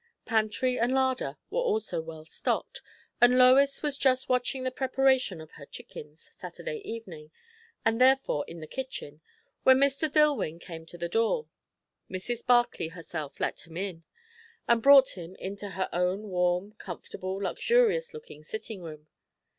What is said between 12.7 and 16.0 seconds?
herself let him in, and brought him into her